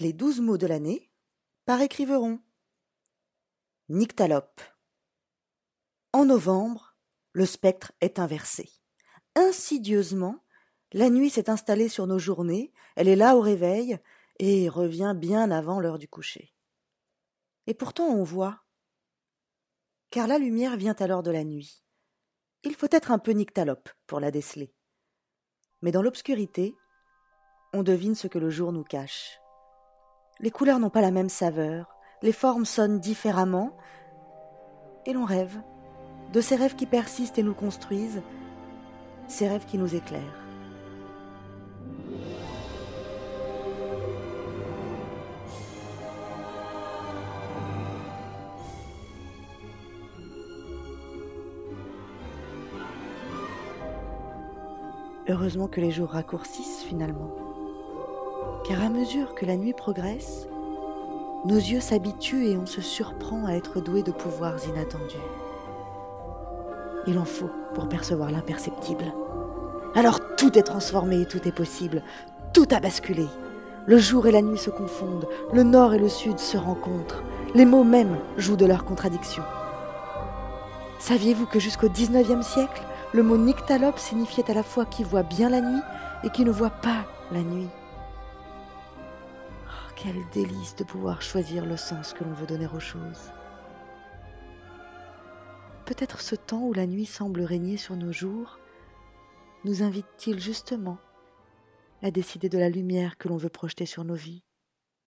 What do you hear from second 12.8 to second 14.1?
elle est là au réveil